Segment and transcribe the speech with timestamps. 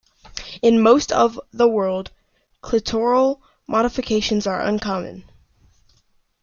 [0.63, 2.09] In most of the world,
[2.63, 5.25] clitoral modifications are uncommon.